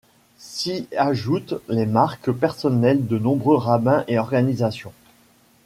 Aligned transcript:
S'y 0.39 0.87
ajoutent 0.97 1.59
les 1.69 1.85
marques 1.85 2.31
personnelles 2.31 3.05
de 3.05 3.19
nombreux 3.19 3.57
rabbins 3.57 4.03
et 4.07 4.17
organisations. 4.17 4.93